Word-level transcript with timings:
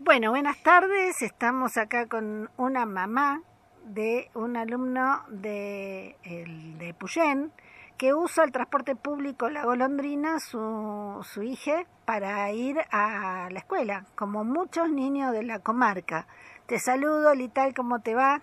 Bueno, 0.00 0.30
buenas 0.30 0.62
tardes. 0.62 1.22
Estamos 1.22 1.76
acá 1.76 2.06
con 2.06 2.48
una 2.56 2.86
mamá 2.86 3.42
de 3.82 4.30
un 4.32 4.56
alumno 4.56 5.24
de, 5.28 6.16
el, 6.22 6.78
de 6.78 6.94
Puyén 6.94 7.52
que 7.96 8.14
usa 8.14 8.44
el 8.44 8.52
transporte 8.52 8.94
público 8.94 9.50
La 9.50 9.64
Golondrina, 9.64 10.38
su, 10.38 11.26
su 11.28 11.42
hija, 11.42 11.82
para 12.04 12.48
ir 12.52 12.78
a 12.92 13.48
la 13.50 13.58
escuela, 13.58 14.04
como 14.14 14.44
muchos 14.44 14.88
niños 14.88 15.32
de 15.32 15.42
la 15.42 15.58
comarca. 15.58 16.28
Te 16.66 16.78
saludo, 16.78 17.34
Lital, 17.34 17.74
¿cómo 17.74 18.00
te 18.00 18.14
va? 18.14 18.40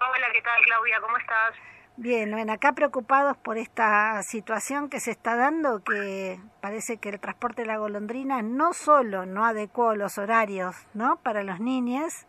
Hola, 0.00 0.26
¿qué 0.32 0.40
tal, 0.40 0.64
Claudia? 0.64 0.98
¿Cómo 1.02 1.18
estás? 1.18 1.56
Bien, 2.02 2.30
bueno, 2.30 2.54
acá 2.54 2.72
preocupados 2.72 3.36
por 3.36 3.58
esta 3.58 4.22
situación 4.22 4.88
que 4.88 5.00
se 5.00 5.10
está 5.10 5.36
dando, 5.36 5.84
que 5.84 6.40
parece 6.62 6.96
que 6.96 7.10
el 7.10 7.20
transporte 7.20 7.60
de 7.60 7.68
la 7.68 7.76
golondrina 7.76 8.40
no 8.40 8.72
solo 8.72 9.26
no 9.26 9.44
adecuó 9.44 9.94
los 9.94 10.16
horarios 10.16 10.74
¿no? 10.94 11.16
para 11.16 11.42
los 11.42 11.60
niños, 11.60 12.26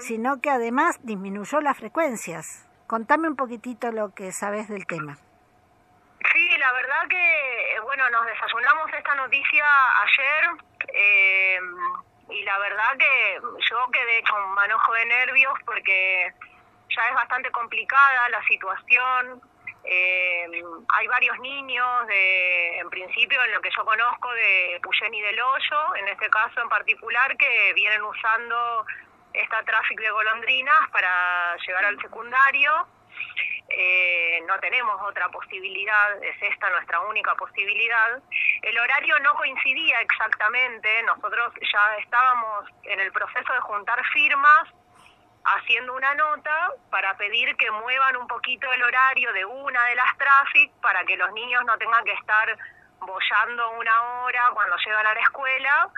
sino 0.00 0.42
que 0.42 0.50
además 0.50 1.00
disminuyó 1.02 1.62
las 1.62 1.78
frecuencias. 1.78 2.68
Contame 2.86 3.26
un 3.26 3.36
poquitito 3.36 3.90
lo 3.90 4.14
que 4.14 4.32
sabes 4.32 4.68
del 4.68 4.84
tema. 4.84 5.16
Sí, 6.30 6.58
la 6.58 6.72
verdad 6.74 7.08
que, 7.08 7.80
bueno, 7.84 8.10
nos 8.10 8.26
desayunamos 8.26 8.92
esta 8.92 9.14
noticia 9.14 9.64
ayer 10.02 10.62
eh, 10.92 11.58
y 12.28 12.42
la 12.42 12.58
verdad 12.58 12.98
que 12.98 13.40
yo 13.40 13.90
quedé 13.90 14.22
con 14.30 14.46
manojo 14.54 14.92
de 14.92 15.06
nervios 15.06 15.54
porque 15.64 16.34
ya 16.94 17.08
es 17.08 17.14
bastante 17.14 17.50
complicada 17.50 18.28
la 18.28 18.42
situación. 18.44 19.42
Eh, 19.84 20.62
hay 20.88 21.06
varios 21.08 21.38
niños, 21.40 22.06
de, 22.06 22.78
en 22.78 22.88
principio, 22.88 23.42
en 23.44 23.52
lo 23.52 23.60
que 23.60 23.70
yo 23.76 23.84
conozco, 23.84 24.32
de 24.32 24.80
Puyén 24.82 25.12
y 25.12 25.20
del 25.20 25.40
Hoyo, 25.40 25.96
en 25.96 26.08
este 26.08 26.30
caso 26.30 26.60
en 26.60 26.68
particular, 26.68 27.36
que 27.36 27.72
vienen 27.74 28.02
usando 28.02 28.86
esta 29.34 29.62
tráfico 29.64 30.02
de 30.02 30.10
golondrinas 30.10 30.90
para 30.90 31.56
llegar 31.66 31.84
al 31.84 32.00
secundario. 32.00 32.86
Eh, 33.68 34.42
no 34.46 34.58
tenemos 34.60 35.00
otra 35.02 35.28
posibilidad, 35.28 36.22
es 36.22 36.36
esta 36.40 36.70
nuestra 36.70 37.00
única 37.00 37.34
posibilidad. 37.34 38.22
El 38.62 38.78
horario 38.78 39.18
no 39.20 39.34
coincidía 39.34 40.00
exactamente, 40.00 41.02
nosotros 41.02 41.52
ya 41.60 41.96
estábamos 41.96 42.66
en 42.84 43.00
el 43.00 43.10
proceso 43.10 43.52
de 43.52 43.60
juntar 43.60 44.02
firmas 44.12 44.68
haciendo 45.44 45.94
una 45.94 46.14
nota 46.14 46.72
para 46.90 47.16
pedir 47.16 47.54
que 47.56 47.70
muevan 47.70 48.16
un 48.16 48.26
poquito 48.26 48.72
el 48.72 48.82
horario 48.82 49.32
de 49.32 49.44
una 49.44 49.84
de 49.86 49.94
las 49.94 50.16
traffic 50.16 50.72
para 50.80 51.04
que 51.04 51.16
los 51.16 51.32
niños 51.32 51.64
no 51.64 51.76
tengan 51.78 52.04
que 52.04 52.12
estar 52.12 52.56
bollando 53.00 53.70
una 53.72 54.02
hora 54.22 54.50
cuando 54.54 54.76
llegan 54.78 55.06
a 55.06 55.14
la 55.14 55.20
escuela 55.20 55.90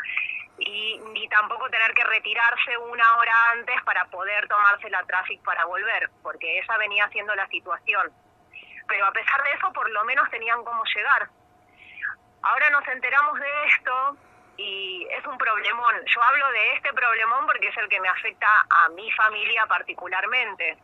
y 0.58 0.98
ni 1.12 1.28
tampoco 1.28 1.68
tener 1.70 1.92
que 1.92 2.04
retirarse 2.04 2.78
una 2.78 3.16
hora 3.16 3.50
antes 3.52 3.76
para 3.84 4.04
poder 4.06 4.48
tomarse 4.48 4.88
la 4.90 5.04
traffic 5.04 5.42
para 5.42 5.64
volver, 5.66 6.10
porque 6.22 6.58
esa 6.58 6.76
venía 6.78 7.08
siendo 7.10 7.34
la 7.34 7.46
situación. 7.48 8.10
Pero 8.88 9.06
a 9.06 9.12
pesar 9.12 9.42
de 9.42 9.52
eso, 9.52 9.72
por 9.72 9.88
lo 9.90 10.04
menos 10.04 10.28
tenían 10.30 10.64
cómo 10.64 10.82
llegar. 10.94 11.28
Ahora 12.42 12.70
nos 12.70 12.86
enteramos 12.88 13.38
de 13.38 13.48
esto 13.66 14.16
y 14.56 15.06
es 15.10 15.26
un 15.26 15.36
problemón. 15.38 15.94
Yo 16.06 16.22
hablo 16.22 16.50
de 16.52 16.72
este 16.74 16.92
problemón 16.92 17.46
porque 17.46 17.68
es 17.68 17.76
el 17.76 17.88
que 17.88 18.00
me 18.00 18.08
afecta 18.08 18.48
a 18.70 18.88
mi 18.90 19.10
familia 19.12 19.66
particularmente. 19.66 20.78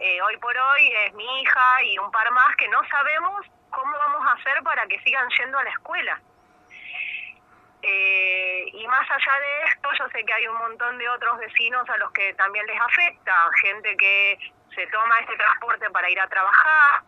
Eh, 0.00 0.20
hoy 0.22 0.36
por 0.38 0.56
hoy 0.56 0.92
es 1.06 1.14
mi 1.14 1.40
hija 1.40 1.82
y 1.84 1.98
un 1.98 2.10
par 2.10 2.30
más 2.32 2.56
que 2.56 2.68
no 2.68 2.80
sabemos 2.88 3.46
cómo 3.70 3.96
vamos 3.96 4.26
a 4.26 4.32
hacer 4.32 4.62
para 4.62 4.86
que 4.86 4.98
sigan 5.00 5.28
yendo 5.38 5.58
a 5.58 5.64
la 5.64 5.70
escuela. 5.70 6.20
Eh, 7.82 8.64
y 8.72 8.86
más 8.86 9.10
allá 9.10 9.40
de 9.40 9.64
esto, 9.64 9.88
yo 9.98 10.08
sé 10.10 10.24
que 10.24 10.32
hay 10.32 10.46
un 10.46 10.56
montón 10.56 10.98
de 10.98 11.08
otros 11.08 11.38
vecinos 11.38 11.88
a 11.88 11.96
los 11.98 12.12
que 12.12 12.32
también 12.34 12.64
les 12.66 12.80
afecta, 12.80 13.48
gente 13.60 13.96
que 13.96 14.38
se 14.74 14.86
toma 14.86 15.18
este 15.20 15.36
transporte 15.36 15.90
para 15.90 16.08
ir 16.08 16.20
a 16.20 16.28
trabajar, 16.28 17.02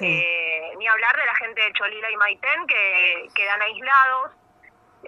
eh, 0.00 0.72
ni 0.76 0.88
hablar 0.88 1.16
de 1.16 1.24
la 1.24 1.34
gente 1.36 1.62
de 1.62 1.72
Cholila 1.72 2.10
y 2.10 2.16
Maitén 2.16 2.66
que 2.66 3.28
quedan 3.34 3.62
aislados 3.62 4.32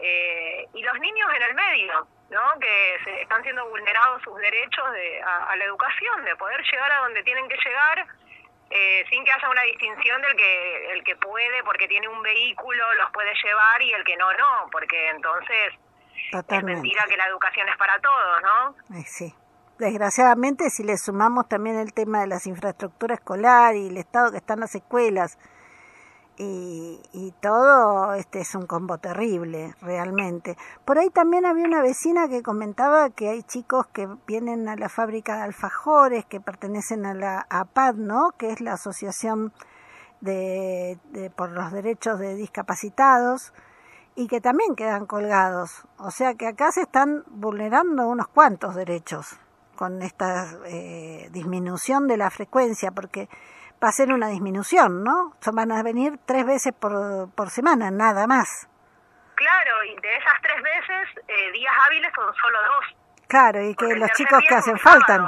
eh, 0.02 0.66
y 0.74 0.82
los 0.82 0.98
niños 0.98 1.28
en 1.34 1.42
el 1.42 1.54
medio, 1.54 2.06
¿no? 2.30 2.58
que 2.60 2.96
se 3.04 3.22
están 3.22 3.42
siendo 3.42 3.68
vulnerados 3.68 4.22
sus 4.22 4.36
derechos 4.38 4.92
de, 4.92 5.22
a, 5.22 5.54
la 5.56 5.64
educación, 5.64 6.24
de 6.24 6.36
poder 6.36 6.62
llegar 6.62 6.92
a 6.92 6.98
donde 7.02 7.22
tienen 7.22 7.48
que 7.48 7.56
llegar 7.56 8.06
eh, 8.70 9.04
sin 9.10 9.24
que 9.24 9.32
haya 9.32 9.50
una 9.50 9.62
distinción 9.62 10.22
del 10.22 10.36
que 10.36 10.92
el 10.92 11.04
que 11.04 11.16
puede 11.16 11.62
porque 11.64 11.88
tiene 11.88 12.08
un 12.08 12.22
vehículo 12.22 12.94
los 12.94 13.10
puede 13.10 13.32
llevar 13.42 13.82
y 13.82 13.92
el 13.92 14.04
que 14.04 14.16
no, 14.16 14.32
no, 14.32 14.68
porque 14.70 15.08
entonces 15.10 15.74
es 16.32 16.62
mentira 16.62 17.04
que 17.08 17.16
la 17.16 17.26
educación 17.26 17.68
es 17.68 17.76
para 17.76 17.98
todos, 18.00 18.42
¿no? 18.42 18.96
Eh, 18.96 19.04
sí. 19.06 19.34
Desgraciadamente, 19.78 20.68
si 20.68 20.84
le 20.84 20.98
sumamos 20.98 21.48
también 21.48 21.78
el 21.78 21.94
tema 21.94 22.20
de 22.20 22.26
las 22.26 22.46
infraestructuras 22.46 23.18
escolar 23.18 23.74
y 23.74 23.88
el 23.88 23.96
estado 23.96 24.30
que 24.30 24.36
están 24.36 24.60
las 24.60 24.74
escuelas, 24.74 25.38
y, 26.42 26.98
y, 27.12 27.32
todo 27.42 28.14
este 28.14 28.40
es 28.40 28.54
un 28.54 28.66
combo 28.66 28.96
terrible 28.96 29.74
realmente. 29.82 30.56
Por 30.86 30.98
ahí 30.98 31.10
también 31.10 31.44
había 31.44 31.66
una 31.66 31.82
vecina 31.82 32.28
que 32.28 32.42
comentaba 32.42 33.10
que 33.10 33.28
hay 33.28 33.42
chicos 33.42 33.86
que 33.88 34.08
vienen 34.26 34.66
a 34.66 34.76
la 34.76 34.88
fábrica 34.88 35.36
de 35.36 35.42
alfajores 35.42 36.24
que 36.24 36.40
pertenecen 36.40 37.04
a 37.04 37.12
la 37.12 37.46
APAD, 37.50 37.96
¿no? 37.96 38.30
que 38.38 38.52
es 38.52 38.62
la 38.62 38.72
Asociación 38.72 39.52
de, 40.22 40.98
por 41.36 41.50
los 41.50 41.72
Derechos 41.72 42.18
de 42.18 42.34
Discapacitados 42.36 43.52
y 44.14 44.26
que 44.26 44.40
también 44.40 44.74
quedan 44.76 45.04
colgados. 45.04 45.84
O 45.98 46.10
sea 46.10 46.34
que 46.36 46.46
acá 46.46 46.72
se 46.72 46.80
están 46.80 47.22
vulnerando 47.26 48.08
unos 48.08 48.28
cuantos 48.28 48.74
derechos 48.74 49.38
con 49.76 50.00
esta 50.00 50.46
eh, 50.64 51.28
disminución 51.32 52.06
de 52.06 52.16
la 52.16 52.30
frecuencia 52.30 52.92
porque 52.92 53.28
va 53.82 53.88
a 53.88 53.92
ser 53.92 54.12
una 54.12 54.28
disminución, 54.28 55.02
¿no? 55.02 55.34
Van 55.52 55.72
a 55.72 55.82
venir 55.82 56.18
tres 56.26 56.44
veces 56.44 56.72
por, 56.72 57.30
por 57.34 57.50
semana, 57.50 57.90
nada 57.90 58.26
más. 58.26 58.68
Claro, 59.34 59.84
y 59.84 59.96
de 60.00 60.16
esas 60.16 60.34
tres 60.42 60.62
veces, 60.62 61.24
eh, 61.26 61.52
días 61.52 61.72
hábiles 61.86 62.12
son 62.14 62.34
solo 62.34 62.58
dos. 62.62 62.96
Claro, 63.26 63.62
y 63.62 63.74
que 63.74 63.96
los 63.96 64.10
chicos 64.10 64.42
que 64.46 64.54
hacen 64.54 64.78
faltan, 64.78 65.26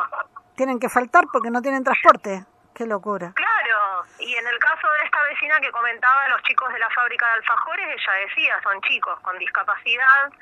tienen 0.54 0.78
que 0.78 0.88
faltar 0.88 1.24
porque 1.32 1.50
no 1.50 1.62
tienen 1.62 1.82
transporte. 1.82 2.44
Qué 2.74 2.86
locura. 2.86 3.32
Claro, 3.34 4.04
y 4.18 4.34
en 4.34 4.46
el 4.46 4.58
caso 4.58 4.88
de 4.98 5.04
esta 5.04 5.22
vecina 5.24 5.60
que 5.60 5.70
comentaba 5.70 6.28
los 6.28 6.42
chicos 6.42 6.72
de 6.72 6.78
la 6.78 6.88
fábrica 6.90 7.26
de 7.26 7.32
alfajores, 7.34 7.86
ella 7.86 8.26
decía, 8.26 8.60
son 8.62 8.80
chicos 8.82 9.19
con 9.20 9.38
discapacidad, 9.38 10.32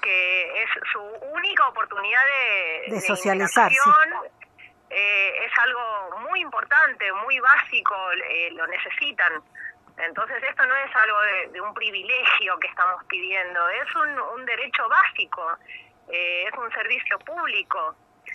que 0.00 0.62
es 0.62 0.70
su 0.92 1.00
única 1.32 1.66
oportunidad 1.68 2.22
de, 2.24 2.94
de, 2.94 3.00
socializar. 3.00 3.70
Eh, 4.90 5.44
es 5.46 5.52
algo 5.58 6.18
muy 6.28 6.40
importante, 6.40 7.12
muy 7.24 7.38
básico, 7.38 7.94
eh, 8.28 8.50
lo 8.52 8.66
necesitan. 8.66 9.40
Entonces 9.96 10.42
esto 10.42 10.66
no 10.66 10.74
es 10.74 10.96
algo 10.96 11.18
de, 11.52 11.60
un 11.60 11.72
privilegio 11.74 12.58
que 12.58 12.66
estamos 12.66 13.04
pidiendo, 13.04 13.68
es 13.68 13.94
un, 13.94 14.18
un 14.34 14.44
derecho 14.46 14.88
básico, 14.88 15.58
eh, 16.08 16.44
es 16.48 16.58
un 16.58 16.70
servicio 16.72 17.18
público. 17.20 17.94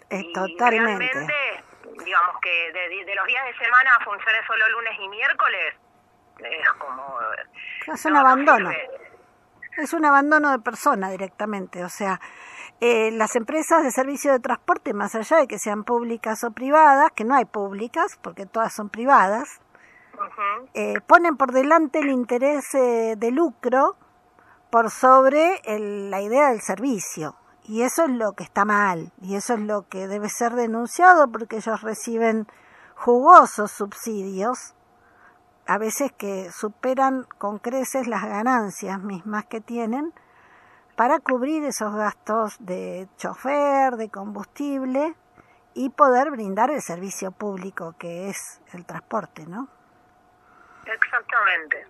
y 0.10 0.32
totalmente. 0.32 1.12
Realmente, 1.12 1.64
digamos 2.06 2.40
que 2.42 2.72
de, 2.72 3.16
los 3.16 3.28
días 3.28 3.46
de 3.46 3.58
semana 3.58 4.00
funcione 4.06 4.46
solo 4.48 4.70
lunes 4.70 5.00
y 5.00 5.08
miércoles, 5.10 5.76
es 6.40 6.70
como... 6.78 7.20
Es 7.94 8.06
un 8.06 8.16
abandono. 8.16 8.72
es 9.78 9.94
un 9.94 10.06
abandono 10.06 10.52
de 10.52 10.60
persona 10.60 11.10
directamente, 11.10 11.84
o 11.84 11.90
sea, 11.90 12.20
eh, 12.82 13.12
las 13.12 13.36
empresas 13.36 13.84
de 13.84 13.92
servicio 13.92 14.34
de 14.34 14.40
transporte, 14.40 14.94
más 14.94 15.16
allá 15.16 15.38
de 15.38 15.48
que 15.48 15.60
sean 15.60 15.84
públicas 15.84 16.44
o 16.44 16.52
privadas, 16.52 17.12
que 17.16 17.24
no 17.24 17.34
hay 17.34 17.46
públicas, 17.46 18.20
porque 18.22 18.46
todas 18.46 18.74
son 18.74 18.90
privadas, 18.90 19.62
eh, 20.74 21.00
ponen 21.08 21.38
por 21.38 21.52
delante 21.52 22.00
el 22.00 22.10
interés 22.10 22.74
eh, 22.74 23.16
de 23.18 23.32
lucro 23.32 23.96
por 24.70 24.90
sobre 24.90 25.62
la 25.66 26.22
idea 26.22 26.50
del 26.50 26.62
servicio. 26.62 27.36
Y 27.64 27.82
eso 27.82 28.04
es 28.04 28.12
lo 28.12 28.34
que 28.34 28.44
está 28.44 28.66
mal, 28.66 29.12
y 29.22 29.36
eso 29.36 29.54
es 29.54 29.62
lo 29.62 29.88
que 29.88 30.08
debe 30.08 30.30
ser 30.30 30.54
denunciado 30.54 31.32
porque 31.32 31.58
ellos 31.58 31.82
reciben 31.82 32.46
jugosos 32.96 33.72
subsidios, 33.72 34.76
a 35.66 35.78
veces 35.78 36.12
que 36.12 36.52
superan 36.52 37.26
con 37.38 37.58
creces 37.58 38.08
las 38.08 38.24
ganancias 38.24 39.02
mismas 39.02 39.46
que 39.46 39.62
tienen, 39.62 40.14
para 40.96 41.20
cubrir 41.20 41.64
esos 41.64 41.94
gastos 41.96 42.56
de 42.60 43.08
chofer, 43.18 43.94
de 43.94 44.10
combustible 44.10 45.14
y 45.74 45.90
poder 45.90 46.32
brindar 46.32 46.72
el 46.72 46.82
servicio 46.82 47.32
público 47.32 47.96
que 48.00 48.30
es 48.30 48.62
el 48.74 48.86
transporte, 48.86 49.46
¿no? 49.46 49.68
Exactamente. 50.86 51.86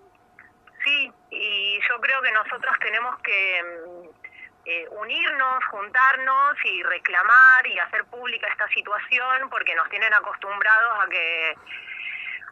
Sí, 0.83 1.11
y 1.31 1.79
yo 1.87 1.99
creo 2.01 2.21
que 2.21 2.31
nosotros 2.31 2.75
tenemos 2.79 3.17
que 3.21 3.63
mm, 3.63 4.25
eh, 4.65 4.87
unirnos, 4.89 5.63
juntarnos 5.69 6.55
y 6.63 6.83
reclamar 6.83 7.67
y 7.67 7.77
hacer 7.77 8.05
pública 8.05 8.47
esta 8.47 8.67
situación 8.69 9.49
porque 9.49 9.75
nos 9.75 9.89
tienen 9.89 10.13
acostumbrados 10.13 11.05
a 11.05 11.09
que 11.09 11.55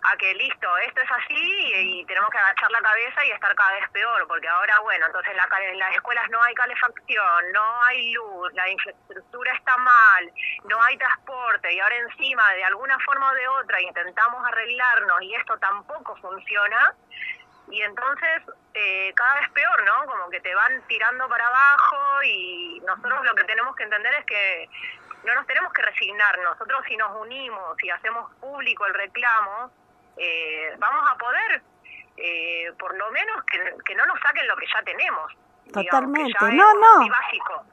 a 0.03 0.17
que 0.17 0.33
listo, 0.35 0.77
esto 0.79 1.01
es 1.01 1.11
así 1.11 1.73
y, 1.75 2.05
tenemos 2.05 2.29
que 2.29 2.37
agachar 2.37 2.71
la 2.71 2.81
cabeza 2.81 3.25
y 3.25 3.31
estar 3.31 3.55
cada 3.55 3.73
vez 3.73 3.89
peor, 3.91 4.27
porque 4.27 4.47
ahora, 4.47 4.79
bueno, 4.81 5.05
entonces 5.05 5.33
la, 5.35 5.47
en 5.61 5.79
las 5.79 5.95
escuelas 5.95 6.29
no 6.29 6.41
hay 6.43 6.53
calefacción, 6.55 7.51
no 7.53 7.83
hay 7.83 8.11
luz, 8.11 8.53
la 8.53 8.69
infraestructura 8.69 9.53
está 9.53 9.77
mal, 9.77 10.31
no 10.65 10.81
hay 10.83 10.97
transporte 10.97 11.73
y 11.73 11.79
ahora 11.79 11.95
encima 11.95 12.51
de 12.53 12.63
alguna 12.65 12.97
forma 12.99 13.31
o 13.31 13.33
de 13.33 13.47
otra 13.47 13.81
intentamos 13.81 14.45
arreglarnos 14.45 15.21
y 15.21 15.35
esto 15.35 15.57
tampoco 15.59 16.15
funciona. 16.17 16.95
Y 17.69 17.81
entonces 17.81 18.43
eh, 18.73 19.13
cada 19.15 19.39
vez 19.39 19.49
peor, 19.51 19.83
¿no? 19.85 20.05
Como 20.05 20.29
que 20.29 20.41
te 20.41 20.53
van 20.53 20.85
tirando 20.87 21.27
para 21.29 21.47
abajo 21.47 22.23
y 22.23 22.81
nosotros 22.85 23.23
lo 23.23 23.35
que 23.35 23.45
tenemos 23.45 23.73
que 23.75 23.83
entender 23.83 24.13
es 24.15 24.25
que 24.25 24.69
no 25.23 25.33
nos 25.33 25.47
tenemos 25.47 25.71
que 25.71 25.81
resignar. 25.81 26.37
Nosotros 26.39 26.83
si 26.87 26.97
nos 26.97 27.15
unimos 27.21 27.81
y 27.81 27.89
hacemos 27.89 28.33
público 28.35 28.85
el 28.85 28.93
reclamo, 28.93 29.71
eh, 30.17 30.75
vamos 30.79 31.03
a 31.11 31.17
poder, 31.17 31.63
eh, 32.17 32.71
por 32.77 32.95
lo 32.97 33.11
menos, 33.11 33.43
que, 33.45 33.95
no 33.95 34.05
nos 34.05 34.19
saquen 34.19 34.47
lo 34.47 34.55
que 34.57 34.65
ya 34.65 34.83
tenemos. 34.83 35.31
Totalmente, 35.71 36.37
no, 36.51 36.73
no. 36.73 37.07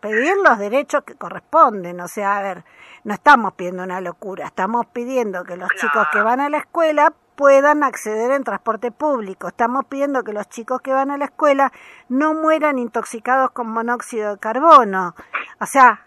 Pedir 0.01 0.37
los 0.37 0.59
derechos 0.59 1.03
que 1.05 1.17
corresponden, 1.17 2.01
o 2.01 2.09
sea, 2.09 2.39
a 2.39 2.43
ver, 2.43 2.65
no 3.05 3.13
estamos 3.13 3.55
pidiendo 3.55 3.83
una 3.83 4.01
locura, 4.01 4.47
estamos 4.47 4.87
pidiendo 4.87 5.45
que 5.45 5.57
los 5.57 5.69
chicos 5.75 6.07
que 6.13 6.23
van 6.23 6.41
a 6.41 6.49
la 6.49 6.59
escuela 6.59 7.13
puedan 7.41 7.83
acceder 7.83 8.33
en 8.33 8.45
transporte 8.45 8.91
público. 8.91 9.49
Estamos 9.49 9.87
pidiendo 9.87 10.23
que 10.25 10.35
los 10.35 10.47
chicos 10.51 10.83
que 10.83 10.93
van 10.93 11.11
a 11.11 11.17
la 11.17 11.25
escuela 11.25 11.73
no 12.11 12.35
mueran 12.35 12.79
intoxicados 12.79 13.51
con 13.53 13.67
monóxido 13.67 14.35
de 14.35 14.39
carbono. 14.39 15.15
O 15.59 15.65
sea, 15.65 16.05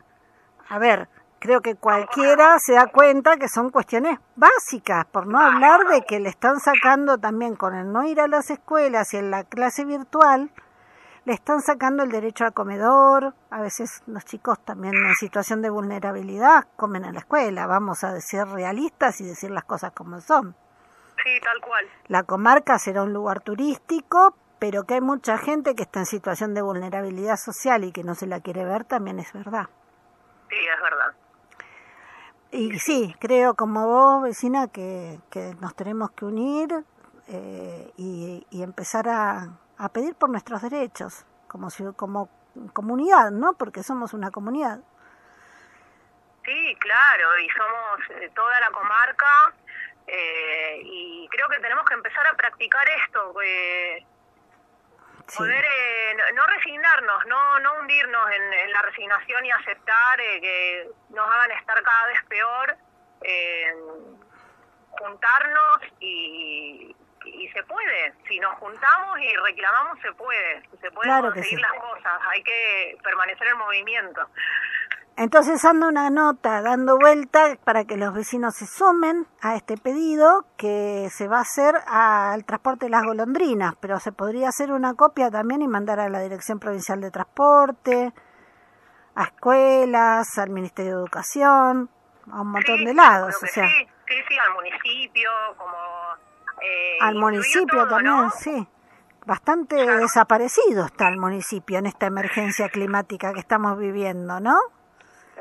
a 0.69 0.77
ver, 0.77 1.09
creo 1.43 1.59
que 1.59 1.75
cualquiera 1.75 2.57
se 2.57 2.71
da 2.71 2.87
cuenta 2.87 3.35
que 3.35 3.49
son 3.49 3.69
cuestiones 3.69 4.17
básicas, 4.37 5.05
por 5.07 5.27
no 5.27 5.39
hablar 5.39 5.81
de 5.87 6.03
que 6.03 6.21
le 6.21 6.29
están 6.29 6.61
sacando 6.61 7.17
también 7.17 7.57
con 7.57 7.75
el 7.75 7.91
no 7.91 8.05
ir 8.05 8.21
a 8.21 8.29
las 8.29 8.49
escuelas 8.49 9.13
y 9.13 9.17
en 9.17 9.29
la 9.29 9.43
clase 9.43 9.83
virtual, 9.83 10.49
le 11.25 11.33
están 11.33 11.61
sacando 11.61 12.03
el 12.03 12.11
derecho 12.11 12.45
al 12.45 12.53
comedor, 12.53 13.33
a 13.49 13.59
veces 13.59 14.03
los 14.07 14.23
chicos 14.23 14.63
también 14.63 14.95
en 14.95 15.15
situación 15.15 15.61
de 15.61 15.69
vulnerabilidad 15.69 16.65
comen 16.77 17.03
en 17.03 17.15
la 17.15 17.19
escuela, 17.19 17.67
vamos 17.67 18.05
a 18.05 18.13
decir 18.13 18.45
realistas 18.45 19.19
y 19.19 19.25
decir 19.25 19.51
las 19.51 19.65
cosas 19.65 19.91
como 19.91 20.21
son. 20.21 20.55
Sí, 21.25 21.41
tal 21.43 21.59
cual. 21.59 21.85
La 22.07 22.23
comarca 22.23 22.79
será 22.79 23.03
un 23.03 23.11
lugar 23.11 23.41
turístico, 23.41 24.37
pero 24.59 24.85
que 24.85 24.93
hay 24.93 25.01
mucha 25.01 25.37
gente 25.37 25.75
que 25.75 25.83
está 25.83 25.99
en 25.99 26.05
situación 26.05 26.53
de 26.53 26.61
vulnerabilidad 26.61 27.35
social 27.35 27.83
y 27.83 27.91
que 27.91 28.05
no 28.05 28.15
se 28.15 28.27
la 28.27 28.39
quiere 28.39 28.63
ver, 28.63 28.85
también 28.85 29.19
es 29.19 29.33
verdad. 29.33 29.67
Sí, 30.49 30.55
es 30.55 30.81
verdad. 30.81 31.13
Y 32.53 32.77
sí, 32.77 33.15
creo 33.19 33.55
como 33.55 33.87
vos, 33.87 34.21
vecina, 34.21 34.67
que, 34.67 35.19
que 35.31 35.55
nos 35.59 35.75
tenemos 35.75 36.11
que 36.11 36.25
unir 36.25 36.69
eh, 37.27 37.91
y, 37.97 38.45
y, 38.51 38.61
empezar 38.61 39.09
a, 39.09 39.57
a, 39.79 39.89
pedir 39.89 40.13
por 40.13 40.29
nuestros 40.29 40.61
derechos 40.61 41.25
como, 41.47 41.69
como 41.95 42.29
comunidad, 42.73 43.31
¿no? 43.31 43.53
Porque 43.53 43.81
somos 43.81 44.13
una 44.13 44.29
comunidad. 44.29 44.81
Sí, 46.45 46.77
claro, 46.79 47.39
y 47.39 47.49
somos 47.49 48.21
eh, 48.21 48.31
toda 48.35 48.59
la 48.59 48.69
comarca 48.69 49.53
eh, 50.05 50.79
y 50.83 51.27
creo 51.31 51.49
que 51.49 51.57
tenemos 51.59 51.85
que 51.85 51.95
empezar 51.95 52.27
a 52.27 52.35
practicar 52.35 52.85
esto. 53.03 53.41
Eh, 53.41 54.05
Poder 55.37 55.65
eh, 56.19 56.33
no 56.33 56.45
resignarnos, 56.47 57.25
no, 57.27 57.59
no 57.59 57.73
hundirnos 57.79 58.31
en, 58.31 58.71
la 58.71 58.81
resignación 58.81 59.45
y 59.45 59.51
aceptar 59.51 60.21
eh, 60.21 60.41
que 60.41 60.89
nos 61.09 61.29
hagan 61.29 61.51
estar 61.51 61.81
cada 61.81 62.07
vez 62.07 62.23
peor, 62.29 62.77
eh, 63.21 63.73
juntarnos 64.89 65.79
y, 65.99 66.95
y 67.25 67.49
se 67.49 67.63
puede. 67.63 68.13
Si 68.27 68.39
nos 68.39 68.55
juntamos 68.55 69.19
y 69.19 69.35
reclamamos, 69.35 69.99
se 70.01 70.11
puede. 70.13 70.61
Se 70.81 70.91
pueden 70.91 71.21
conseguir 71.21 71.59
las 71.59 71.73
cosas. 71.73 72.21
Hay 72.27 72.43
que 72.43 72.97
permanecer 73.03 73.47
en 73.47 73.57
movimiento. 73.57 74.27
Entonces 75.15 75.63
anda 75.63 75.87
una 75.87 76.09
nota 76.09 76.61
dando 76.61 76.97
vuelta 76.97 77.55
para 77.63 77.85
que 77.85 77.97
los 77.97 78.13
vecinos 78.15 78.55
se 78.55 78.65
sumen 78.65 79.27
a 79.41 79.55
este 79.55 79.77
pedido 79.77 80.45
que 80.57 81.07
se 81.11 81.27
va 81.27 81.37
a 81.37 81.41
hacer 81.41 81.75
al 81.85 82.43
transporte 82.45 82.87
de 82.87 82.89
las 82.89 83.03
golondrinas, 83.03 83.75
pero 83.79 83.99
se 83.99 84.11
podría 84.11 84.49
hacer 84.49 84.71
una 84.71 84.95
copia 84.95 85.29
también 85.29 85.61
y 85.61 85.67
mandar 85.67 85.99
a 85.99 86.09
la 86.09 86.19
Dirección 86.19 86.59
Provincial 86.59 86.99
de 86.99 87.11
Transporte, 87.11 88.11
a 89.13 89.23
escuelas, 89.25 90.37
al 90.39 90.49
Ministerio 90.49 90.93
de 90.93 91.01
Educación, 91.03 91.89
a 92.31 92.41
un 92.41 92.47
montón 92.47 92.83
de 92.83 92.93
lados. 92.95 93.35
O 93.35 93.45
sea, 93.45 93.67
sí, 93.67 93.87
sí, 94.07 94.15
sí, 94.27 94.35
al 94.39 94.53
municipio, 94.55 95.29
como... 95.57 95.77
Eh, 96.59 96.97
al 97.01 97.15
municipio 97.15 97.87
también, 97.87 98.31
sí. 98.31 98.67
Bastante 99.27 99.75
desaparecido 99.75 100.85
está 100.85 101.07
el 101.07 101.17
municipio 101.17 101.77
en 101.77 101.85
esta 101.85 102.07
emergencia 102.07 102.67
climática 102.69 103.31
que 103.31 103.39
estamos 103.39 103.77
viviendo, 103.77 104.39
¿no? 104.39 104.57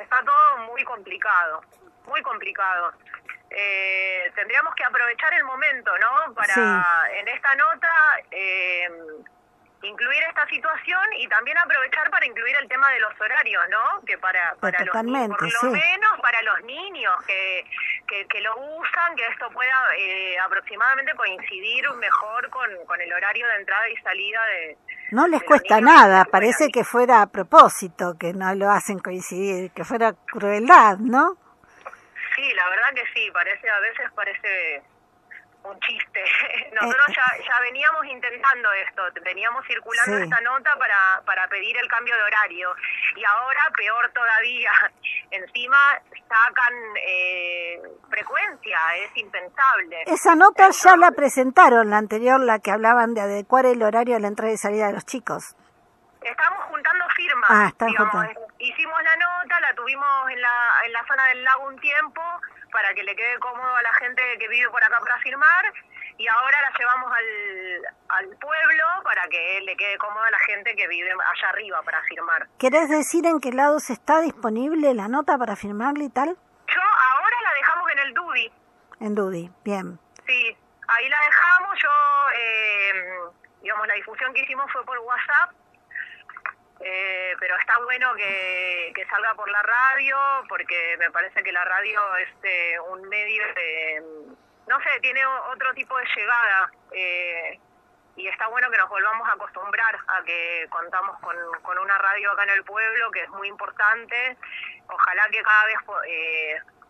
Está 0.01 0.23
todo 0.25 0.59
muy 0.71 0.83
complicado, 0.85 1.63
muy 2.07 2.23
complicado. 2.23 2.93
Eh, 3.51 4.33
tendríamos 4.35 4.75
que 4.75 4.85
aprovechar 4.85 5.35
el 5.35 5.45
momento, 5.45 5.91
¿no? 5.99 6.35
Para 6.35 7.07
en 7.19 7.29
esta 7.29 7.55
nota 7.55 7.93
eh, 8.31 8.89
incluir 9.83 10.23
esta 10.25 10.47
situación 10.47 11.01
y 11.19 11.29
también 11.29 11.59
aprovechar 11.59 12.11
para 12.11 12.25
incluir 12.25 12.57
el 12.63 12.69
tema 12.69 12.91
de 12.93 13.01
los 13.01 13.21
horarios, 13.21 13.63
¿no? 13.69 14.01
Que 14.07 14.17
para, 14.19 14.55
para 14.61 14.85
los 14.85 14.93
por 14.93 15.65
lo 15.65 15.71
menos 15.71 16.12
los 16.43 16.63
niños 16.65 17.15
que, 17.27 17.65
que, 18.29 18.41
lo 18.41 18.57
usan, 18.79 19.17
que 19.17 19.27
esto 19.27 19.51
pueda 19.51 19.97
eh, 19.97 20.39
aproximadamente 20.39 21.15
coincidir 21.15 21.89
mejor 21.95 22.49
con, 22.51 22.69
con 22.87 23.01
el 23.01 23.13
horario 23.13 23.47
de 23.49 23.57
entrada 23.57 23.89
y 23.89 23.97
salida 23.97 24.41
de, 24.47 24.77
no 25.13 25.29
les 25.29 25.43
cuesta 25.43 25.79
nada, 25.79 26.25
parece 26.25 26.71
que 26.71 26.85
fuera 26.85 27.21
a 27.21 27.27
propósito, 27.27 28.17
que 28.19 28.33
no 28.33 28.55
lo 28.55 28.71
hacen 28.71 28.99
coincidir, 28.99 29.71
que 29.73 29.85
fuera 29.85 30.15
crueldad, 30.15 30.97
¿no? 30.97 31.37
Sí, 32.35 32.51
la 32.55 32.67
verdad 32.71 32.95
que 32.95 33.05
sí, 33.13 33.31
parece 33.31 33.69
a 33.69 33.81
veces 33.81 34.11
parece 34.15 34.83
un 35.65 35.79
chiste. 35.81 36.25
Nosotros 36.73 37.09
eh, 37.09 37.15
ya, 37.17 37.45
ya 37.45 37.61
veníamos 37.61 38.05
intentando 38.07 38.73
esto, 38.73 39.03
veníamos 39.25 39.65
circulando 39.67 40.19
esta 40.19 40.41
nota 40.41 40.77
para, 40.77 41.23
para 41.25 41.49
pedir 41.49 41.77
el 41.77 41.89
cambio 41.89 42.15
de 42.17 42.23
horario 42.23 42.75
y 43.17 43.25
ahora 43.25 43.71
peor 43.77 44.11
todavía, 44.13 44.71
encima 45.31 45.79
sacan 46.29 46.75
eh, 47.07 47.81
frecuencia, 48.09 48.79
es 48.97 49.17
impensable. 49.17 50.03
Esa 50.07 50.35
nota 50.35 50.71
ya 50.71 50.97
la 50.97 51.13
presentaron, 51.13 51.91
la 51.91 51.99
anterior, 51.99 52.41
la 52.41 52.59
que 52.59 52.71
hablaban 52.71 53.15
de 53.15 53.21
adecuar 53.21 53.67
el 53.67 53.83
horario 53.83 54.17
a 54.17 54.21
la 54.21 54.29
entrada 54.29 54.53
y 54.53 54.57
salida 54.57 54.87
de 54.87 54.95
los 54.95 55.05
chicos. 55.07 55.57
Estamos 56.23 56.65
juntando 56.67 57.05
firmas. 57.17 57.51
Ah, 57.51 57.67
están 57.69 57.93
juntando. 57.95 58.41
Hicimos 58.59 59.03
la 59.03 59.17
nota, 59.17 59.61
la 59.61 59.75
tuvimos 59.75 60.31
en 60.31 60.41
la, 60.41 60.73
en 60.87 60.93
la 60.93 61.05
zona 61.07 61.27
del 61.27 61.45
lago 61.45 61.67
un 61.67 61.79
tiempo 61.81 62.23
para 62.73 62.93
que 62.95 63.05
le 63.05 63.15
quede 63.15 63.39
cómodo 63.39 63.77
a 63.77 63.83
la 63.83 63.95
gente 63.95 64.23
que 64.39 64.49
vive 64.49 64.69
por 64.71 64.83
acá 64.83 64.99
para 65.01 65.19
firmar 65.19 65.73
y 66.19 66.27
ahora 66.29 66.59
la 66.63 66.79
llevamos 66.79 67.13
al, 67.13 68.21
al 68.21 68.37
pueblo 68.39 68.85
para 69.05 69.29
que 69.29 69.61
le 69.63 69.77
quede 69.77 69.99
cómodo 69.99 70.23
a 70.23 70.31
la 70.31 70.39
gente 70.41 70.75
que 70.75 70.89
vive 70.89 71.11
allá 71.11 71.49
arriba 71.51 71.83
para 71.83 72.03
firmar. 72.03 72.49
¿Querés 72.59 72.89
decir 72.89 73.27
en 73.27 73.41
qué 73.41 73.53
lados 73.53 73.91
está 73.91 74.21
disponible 74.21 74.95
la 74.95 75.09
nota 75.09 75.39
para 75.39 75.57
firmarle 75.57 76.05
y 76.05 76.11
tal? 76.11 76.29
Yo 76.29 76.81
ahora 76.81 77.37
la 77.43 77.55
dejamos 77.55 77.93
en 77.93 77.99
el 77.99 78.15
Dudi. 78.15 78.53
En 79.01 79.15
Dudi, 79.15 79.51
bien. 79.65 79.99
Sí, 80.27 80.57
ahí 80.89 81.09
la 81.09 81.21
dejamos. 81.21 81.79
Yo, 81.83 81.91
eh, 82.37 82.93
digamos, 83.63 83.87
la 83.87 83.95
difusión 83.95 84.33
que 84.33 84.43
hicimos 84.43 84.71
fue 84.73 84.85
por 84.85 84.99
WhatsApp 84.99 85.51
eh, 86.85 87.37
pero 87.39 87.57
está 87.59 87.79
bueno 87.79 88.13
que, 88.15 88.93
salga 89.09 89.35
por 89.35 89.51
la 89.51 89.63
radio 89.63 90.17
porque 90.49 90.97
me 90.99 91.11
parece 91.11 91.43
que 91.43 91.53
la 91.53 91.65
radio 91.65 92.17
es 92.17 92.29
eh, 92.43 92.81
un 92.89 93.07
medio 93.09 93.45
de, 93.55 94.03
no 94.67 94.81
sé, 94.81 95.01
tiene 95.01 95.25
otro 95.27 95.75
tipo 95.75 95.97
de 95.99 96.05
llegada 96.17 96.71
eh, 96.93 97.61
y 98.17 98.27
está 98.27 98.49
bueno 98.49 98.71
que 98.71 98.79
nos 98.79 98.89
volvamos 98.89 99.29
a 99.29 99.33
acostumbrar 99.33 99.99
a 100.09 100.23
que 100.25 100.67
contamos 100.71 101.19
con, 101.21 101.79
una 101.79 101.99
radio 101.99 102.33
acá 102.33 102.45
en 102.45 102.51
el 102.51 102.65
pueblo 102.65 103.11
que 103.11 103.23
es 103.23 103.29
muy 103.31 103.49
importante. 103.49 104.37
Ojalá 104.89 105.29
que 105.31 105.43
cada 105.43 105.67
vez 105.67 105.77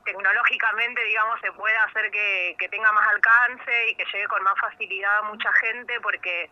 tecnológicamente, 0.05 1.03
digamos, 1.05 1.41
se 1.41 1.53
pueda 1.53 1.83
hacer 1.85 2.11
que, 2.11 2.55
que 2.59 2.69
tenga 2.69 2.93
más 2.93 3.09
alcance 3.09 3.89
y 3.89 3.97
que 3.97 4.05
llegue 4.13 4.29
con 4.29 4.43
más 4.43 4.59
facilidad 4.61 5.19
a 5.19 5.23
mucha 5.23 5.53
gente 5.55 6.01
porque 6.01 6.51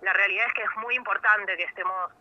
la 0.00 0.12
realidad 0.12 0.46
es 0.48 0.52
que 0.54 0.62
es 0.62 0.76
muy 0.76 0.96
importante 0.96 1.56
que 1.56 1.64
estemos 1.64 2.12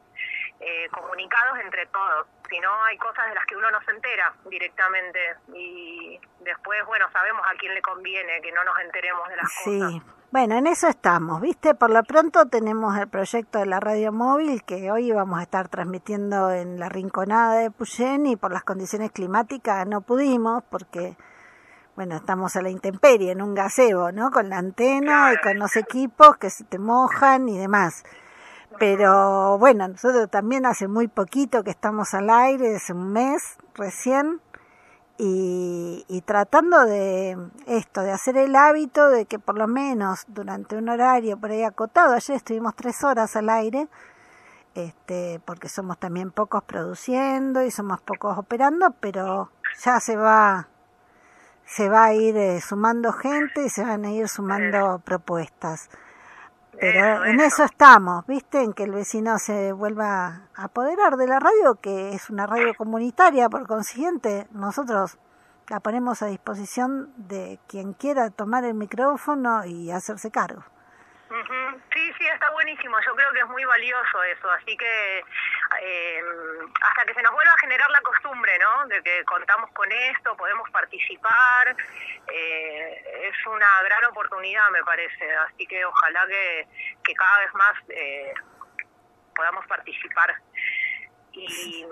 eh, 0.59 0.87
comunicados 0.89 1.59
entre 1.59 1.85
todos. 1.87 2.27
Si 2.49 2.59
no, 2.59 2.83
hay 2.83 2.97
cosas 2.97 3.27
de 3.29 3.35
las 3.35 3.45
que 3.45 3.55
uno 3.55 3.71
no 3.71 3.81
se 3.81 3.91
entera 3.91 4.33
directamente 4.49 5.19
y 5.53 6.19
después, 6.41 6.85
bueno, 6.85 7.05
sabemos 7.11 7.41
a 7.45 7.57
quién 7.57 7.73
le 7.73 7.81
conviene 7.81 8.41
que 8.41 8.51
no 8.51 8.63
nos 8.63 8.79
enteremos 8.79 9.27
de 9.29 9.35
las 9.37 9.45
cosas. 9.45 9.91
Sí, 9.91 10.01
bueno, 10.31 10.55
en 10.55 10.67
eso 10.67 10.87
estamos, 10.87 11.41
¿viste? 11.41 11.75
Por 11.75 11.89
lo 11.91 12.03
pronto 12.03 12.47
tenemos 12.47 12.97
el 12.97 13.07
proyecto 13.07 13.59
de 13.59 13.65
la 13.65 13.79
radio 13.79 14.11
móvil 14.11 14.63
que 14.63 14.91
hoy 14.91 15.11
vamos 15.11 15.39
a 15.39 15.43
estar 15.43 15.69
transmitiendo 15.69 16.51
en 16.51 16.79
la 16.79 16.89
Rinconada 16.89 17.55
de 17.55 17.71
Puyén 17.71 18.25
y 18.25 18.35
por 18.35 18.51
las 18.51 18.63
condiciones 18.63 19.11
climáticas 19.11 19.87
no 19.87 20.01
pudimos 20.01 20.63
porque 20.71 21.15
bueno, 21.95 22.15
estamos 22.15 22.55
a 22.55 22.61
la 22.63 22.69
intemperie, 22.69 23.31
en 23.31 23.41
un 23.41 23.53
gazebo, 23.53 24.11
¿no? 24.11 24.31
Con 24.31 24.49
la 24.49 24.57
antena 24.57 25.31
y 25.33 25.37
con 25.37 25.59
los 25.59 25.75
equipos 25.75 26.37
que 26.37 26.49
se 26.49 26.63
te 26.63 26.79
mojan 26.79 27.47
y 27.47 27.59
demás. 27.59 28.03
Pero 28.79 29.57
bueno, 29.57 29.87
nosotros 29.87 30.29
también 30.29 30.65
hace 30.65 30.87
muy 30.87 31.07
poquito 31.07 31.63
que 31.63 31.71
estamos 31.71 32.13
al 32.13 32.29
aire, 32.29 32.75
hace 32.75 32.93
un 32.93 33.11
mes 33.11 33.57
recién, 33.75 34.41
y, 35.17 36.05
y, 36.07 36.21
tratando 36.21 36.85
de 36.85 37.37
esto, 37.67 38.01
de 38.01 38.11
hacer 38.11 38.35
el 38.35 38.55
hábito 38.55 39.09
de 39.09 39.25
que 39.25 39.37
por 39.37 39.55
lo 39.55 39.67
menos 39.67 40.23
durante 40.27 40.75
un 40.75 40.89
horario 40.89 41.37
por 41.37 41.51
ahí 41.51 41.63
acotado, 41.63 42.15
ayer 42.15 42.35
estuvimos 42.35 42.75
tres 42.75 43.03
horas 43.03 43.35
al 43.35 43.49
aire, 43.49 43.87
este, 44.73 45.39
porque 45.45 45.69
somos 45.69 45.99
también 45.99 46.31
pocos 46.31 46.63
produciendo 46.63 47.63
y 47.63 47.69
somos 47.69 48.01
pocos 48.01 48.39
operando, 48.39 48.89
pero 48.99 49.51
ya 49.83 49.99
se 49.99 50.15
va 50.15 50.67
se 51.65 51.89
va 51.89 52.05
a 52.05 52.13
ir 52.13 52.35
eh, 52.35 52.61
sumando 52.61 53.11
gente 53.13 53.65
y 53.65 53.69
se 53.69 53.83
van 53.83 54.05
a 54.05 54.11
ir 54.11 54.27
sumando 54.27 54.99
propuestas. 54.99 55.89
Pero 56.79 57.25
en 57.25 57.39
eso 57.39 57.63
estamos, 57.63 58.25
¿viste? 58.27 58.61
En 58.61 58.73
que 58.73 58.83
el 58.83 58.91
vecino 58.91 59.37
se 59.39 59.71
vuelva 59.71 60.47
a 60.55 60.63
apoderar 60.63 61.17
de 61.17 61.27
la 61.27 61.39
radio, 61.39 61.75
que 61.75 62.13
es 62.13 62.29
una 62.29 62.47
radio 62.47 62.73
comunitaria, 62.75 63.49
por 63.49 63.67
consiguiente, 63.67 64.47
nosotros 64.51 65.17
la 65.69 65.79
ponemos 65.79 66.21
a 66.21 66.27
disposición 66.27 67.13
de 67.15 67.59
quien 67.67 67.93
quiera 67.93 68.29
tomar 68.29 68.65
el 68.65 68.73
micrófono 68.73 69.65
y 69.65 69.91
hacerse 69.91 70.31
cargo. 70.31 70.63
Sí, 71.93 72.13
sí, 72.17 72.27
está 72.27 72.51
buenísimo. 72.51 72.95
Yo 73.05 73.15
creo 73.15 73.31
que 73.33 73.39
es 73.39 73.47
muy 73.47 73.63
valioso 73.65 74.23
eso. 74.23 74.51
Así 74.51 74.77
que 74.77 75.23
eh, 75.81 76.21
hasta 76.81 77.05
que 77.05 77.13
se 77.13 77.23
nos 77.23 77.31
vuelva 77.33 77.51
a 77.53 77.57
generar 77.59 77.89
la 77.89 78.01
costumbre, 78.01 78.57
¿no? 78.59 78.85
De 78.87 79.01
que 79.01 79.23
contamos 79.25 79.71
con 79.71 79.91
esto, 79.91 80.37
podemos 80.37 80.69
participar. 80.69 81.75
Eh, 82.27 83.29
es 83.31 83.47
una 83.47 83.81
gran 83.83 84.05
oportunidad, 84.05 84.69
me 84.69 84.83
parece. 84.83 85.35
Así 85.37 85.65
que 85.65 85.83
ojalá 85.83 86.27
que, 86.27 86.67
que 87.03 87.13
cada 87.15 87.39
vez 87.39 87.53
más 87.55 87.73
eh, 87.89 88.33
podamos 89.35 89.65
participar. 89.65 90.35
Y, 91.31 91.83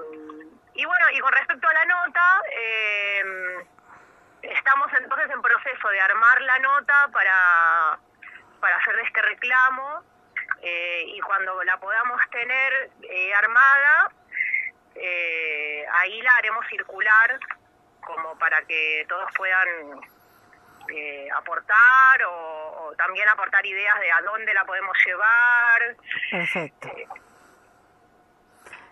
y 0.75 0.85
bueno, 0.85 1.05
y 1.13 1.19
con 1.19 1.31
respecto 1.31 1.67
a 1.67 1.73
la 1.73 1.85
nota, 1.85 2.41
eh, 2.51 3.23
estamos 4.43 4.87
entonces 4.93 5.31
en 5.31 5.41
proceso 5.41 5.87
de 5.89 5.99
armar 5.99 6.41
la 6.41 6.59
nota 6.59 7.09
para 7.11 7.99
para 8.61 8.77
hacer 8.77 8.97
este 8.99 9.21
reclamo 9.21 10.03
eh, 10.61 11.03
y 11.07 11.19
cuando 11.21 11.61
la 11.63 11.77
podamos 11.79 12.21
tener 12.29 12.91
eh, 13.01 13.33
armada, 13.33 14.11
eh, 14.95 15.85
ahí 15.91 16.21
la 16.21 16.31
haremos 16.37 16.65
circular 16.67 17.39
como 18.05 18.37
para 18.37 18.61
que 18.63 19.05
todos 19.09 19.29
puedan 19.35 19.99
aportar 21.35 22.21
o, 22.27 22.93
también 22.97 23.27
aportar 23.29 23.65
ideas 23.65 23.97
de 24.01 24.11
a 24.11 24.21
dónde 24.21 24.53
la 24.53 24.65
podemos 24.65 24.95
llevar. 25.05 25.95
Perfecto. 26.29 26.89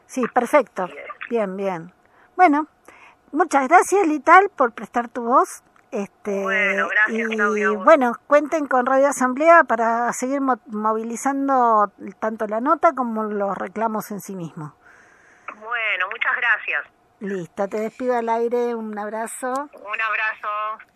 sí, 0.05 0.25
perfecto. 0.27 0.87
Bien, 1.29 1.57
bien. 1.57 1.93
Bueno, 2.37 2.67
muchas 3.33 3.67
gracias 3.67 4.07
Lital 4.07 4.49
por 4.55 4.73
prestar 4.73 5.09
tu 5.09 5.23
voz 5.23 5.61
este, 5.91 6.43
bueno, 6.43 6.87
gracias, 6.87 7.31
y 7.31 7.65
bueno, 7.75 8.13
cuenten 8.27 8.67
con 8.67 8.85
Radio 8.85 9.07
Asamblea 9.07 9.63
para 9.63 10.11
seguir 10.13 10.39
movilizando 10.41 11.91
tanto 12.19 12.45
la 12.47 12.61
nota 12.61 12.93
como 12.93 13.23
los 13.23 13.57
reclamos 13.57 14.11
en 14.11 14.21
sí 14.21 14.35
mismos. 14.35 14.73
Bueno, 15.47 16.05
muchas 16.11 16.35
gracias. 16.37 16.85
Listo, 17.19 17.67
te 17.67 17.79
despido 17.81 18.17
al 18.17 18.29
aire, 18.29 18.75
un 18.75 18.97
abrazo. 18.97 19.51
Un 19.51 20.01
abrazo. 20.01 20.88